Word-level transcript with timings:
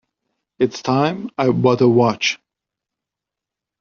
It's 0.57 0.81
time 0.81 1.29
I 1.37 1.51
bought 1.51 1.81
a 1.81 1.87
watch. 1.87 2.39